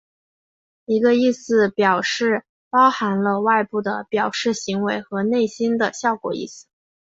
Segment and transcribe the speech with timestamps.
[0.85, 6.65] 一个意思表示包含了外部的表示行为和内心的效果意思。